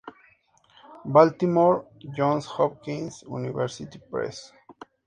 Baltimore: 1.05 1.85
Johns 2.15 2.47
Hopkins 2.47 3.23
University 3.27 3.99
Press. 4.09 4.51